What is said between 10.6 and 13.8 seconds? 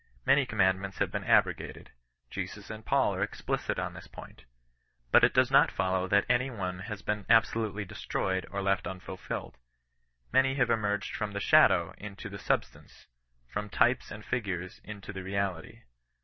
emerged from the shadow into the substance, from